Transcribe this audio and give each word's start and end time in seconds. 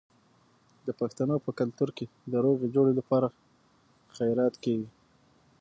د 0.85 0.87
پښتنو 0.99 1.35
په 1.45 1.51
کلتور 1.59 1.89
کې 1.97 2.05
د 2.31 2.33
روغې 2.45 2.67
جوړې 2.75 2.93
لپاره 2.99 3.27
خیرات 4.15 4.53
کیږي. 4.63 4.89